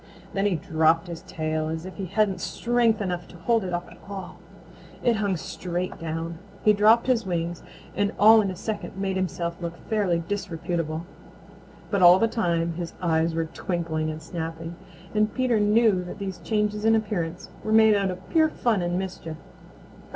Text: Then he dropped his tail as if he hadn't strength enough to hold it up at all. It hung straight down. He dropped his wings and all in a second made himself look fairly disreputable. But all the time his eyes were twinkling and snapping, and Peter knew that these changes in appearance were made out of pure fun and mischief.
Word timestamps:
Then 0.33 0.47
he 0.47 0.55
dropped 0.55 1.05
his 1.07 1.21
tail 1.21 1.67
as 1.67 1.85
if 1.85 1.97
he 1.97 2.07
hadn't 2.07 2.41
strength 2.41 3.01
enough 3.03 3.27
to 3.27 3.37
hold 3.37 3.63
it 3.63 3.71
up 3.71 3.87
at 3.91 3.99
all. 4.09 4.39
It 5.03 5.17
hung 5.17 5.37
straight 5.37 5.99
down. 5.99 6.39
He 6.65 6.73
dropped 6.73 7.05
his 7.05 7.23
wings 7.23 7.61
and 7.95 8.11
all 8.17 8.41
in 8.41 8.49
a 8.49 8.55
second 8.55 8.97
made 8.97 9.15
himself 9.15 9.61
look 9.61 9.77
fairly 9.77 10.23
disreputable. 10.27 11.05
But 11.91 12.01
all 12.01 12.17
the 12.17 12.27
time 12.27 12.73
his 12.73 12.95
eyes 12.99 13.35
were 13.35 13.45
twinkling 13.45 14.09
and 14.09 14.23
snapping, 14.23 14.75
and 15.13 15.31
Peter 15.31 15.59
knew 15.59 16.03
that 16.05 16.17
these 16.17 16.39
changes 16.39 16.83
in 16.83 16.95
appearance 16.95 17.51
were 17.63 17.71
made 17.71 17.93
out 17.93 18.09
of 18.09 18.27
pure 18.31 18.49
fun 18.49 18.81
and 18.81 18.97
mischief. 18.97 19.37